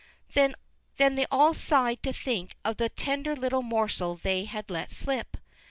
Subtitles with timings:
[0.33, 0.55] Then
[0.97, 5.37] they all sighed to think of the tender little morsel they had let slip.